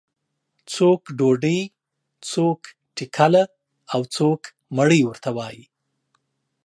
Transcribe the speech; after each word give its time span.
څوک 0.73 1.01
ډوډۍ، 1.17 1.59
څوک 2.31 2.59
ټکله 2.97 3.43
او 3.93 4.01
څوک 4.15 4.41
مړۍ 4.75 5.01
ورته 5.05 5.29
وایي. 5.37 5.63